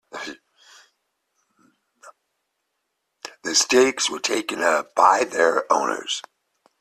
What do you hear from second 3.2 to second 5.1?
The stakes were taken up